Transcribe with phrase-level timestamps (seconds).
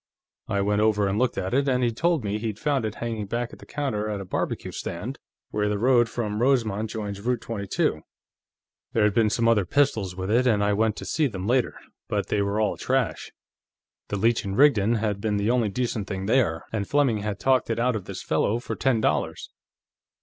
[0.47, 3.27] I went over and looked at it, and he told me he'd found it hanging
[3.27, 5.19] back of the counter at a barbecue stand,
[5.51, 8.01] where the road from Rosemont joins Route 22.
[8.93, 11.75] There had been some other pistols with it, and I went to see them later,
[12.07, 13.31] but they were all trash.
[14.07, 17.69] The Leech & Rigdon had been the only decent thing there, and Fleming had talked
[17.69, 19.51] it out of this fellow for ten dollars.